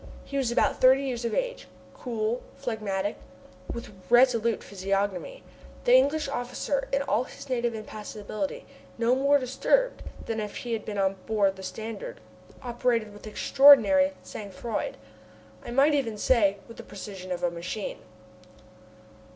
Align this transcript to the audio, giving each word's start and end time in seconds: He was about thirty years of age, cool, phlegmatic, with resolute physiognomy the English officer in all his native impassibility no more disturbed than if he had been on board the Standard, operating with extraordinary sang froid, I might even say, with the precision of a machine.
He 0.25 0.35
was 0.35 0.51
about 0.51 0.81
thirty 0.81 1.03
years 1.03 1.25
of 1.25 1.35
age, 1.35 1.67
cool, 1.93 2.41
phlegmatic, 2.55 3.17
with 3.71 3.93
resolute 4.09 4.63
physiognomy 4.63 5.43
the 5.83 5.93
English 5.93 6.27
officer 6.27 6.87
in 6.91 7.03
all 7.03 7.25
his 7.25 7.47
native 7.49 7.75
impassibility 7.75 8.65
no 8.97 9.13
more 9.15 9.37
disturbed 9.37 10.01
than 10.25 10.39
if 10.39 10.55
he 10.55 10.73
had 10.73 10.85
been 10.85 10.97
on 10.97 11.17
board 11.27 11.55
the 11.55 11.61
Standard, 11.61 12.19
operating 12.63 13.13
with 13.13 13.27
extraordinary 13.27 14.13
sang 14.23 14.49
froid, 14.49 14.97
I 15.63 15.69
might 15.69 15.93
even 15.93 16.17
say, 16.17 16.57
with 16.67 16.77
the 16.77 16.81
precision 16.83 17.31
of 17.31 17.43
a 17.43 17.51
machine. 17.51 17.99